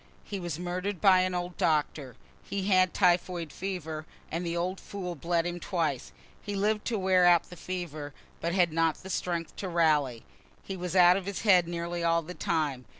He 0.23 0.39
was 0.39 0.57
murder'd 0.57 0.99
by 0.99 1.19
an 1.19 1.35
old 1.35 1.57
doctor. 1.57 2.15
He 2.43 2.69
had 2.69 2.91
typhoid 2.91 3.51
fever, 3.53 4.07
and 4.31 4.43
the 4.43 4.57
old 4.57 4.79
fool 4.79 5.13
bled 5.13 5.45
him 5.45 5.59
twice. 5.59 6.11
He 6.41 6.55
lived 6.55 6.85
to 6.85 6.97
wear 6.97 7.25
out 7.25 7.51
the 7.51 7.55
fever, 7.55 8.11
but 8.39 8.51
had 8.55 8.73
not 8.73 8.97
strength 9.11 9.55
to 9.57 9.69
rally. 9.69 10.23
He 10.63 10.75
was 10.75 10.95
out 10.95 11.17
of 11.17 11.27
his 11.27 11.41
head 11.41 11.67
nearly 11.67 12.03
all 12.03 12.23
the 12.23 12.33
time. 12.33 12.85